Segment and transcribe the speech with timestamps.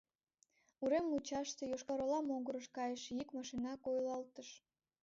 [0.83, 4.49] Урем мучаште Йошкар-Ола могырыш кайыше ик машина койылалтыш.